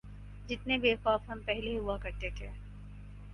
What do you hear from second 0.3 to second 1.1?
جتنے بے